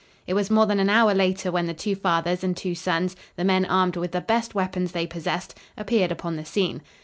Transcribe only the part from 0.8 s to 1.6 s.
hour later